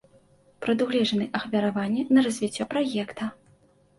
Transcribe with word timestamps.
Прадугледжаны 0.65 1.27
ахвяраванні 1.41 2.05
на 2.19 2.23
развіццё 2.27 2.63
праекта. 2.75 3.29